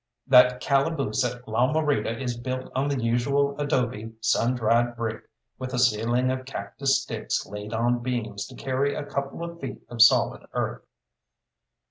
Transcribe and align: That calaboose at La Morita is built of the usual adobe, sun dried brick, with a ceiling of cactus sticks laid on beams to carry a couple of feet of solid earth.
That 0.25 0.61
calaboose 0.61 1.23
at 1.23 1.47
La 1.47 1.71
Morita 1.71 2.19
is 2.19 2.35
built 2.35 2.71
of 2.73 2.89
the 2.89 2.99
usual 3.03 3.55
adobe, 3.59 4.13
sun 4.19 4.55
dried 4.55 4.95
brick, 4.95 5.29
with 5.59 5.75
a 5.75 5.77
ceiling 5.77 6.31
of 6.31 6.43
cactus 6.43 7.03
sticks 7.03 7.45
laid 7.45 7.71
on 7.71 7.99
beams 8.01 8.47
to 8.47 8.55
carry 8.55 8.95
a 8.95 9.05
couple 9.05 9.43
of 9.43 9.59
feet 9.59 9.83
of 9.89 10.01
solid 10.01 10.47
earth. 10.53 10.81